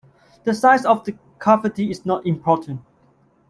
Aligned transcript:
The 0.45 0.55
size 0.55 0.83
of 0.83 1.03
the 1.05 1.15
cavity 1.39 1.91
is 1.91 2.07
not 2.07 2.25
important. 2.25 2.81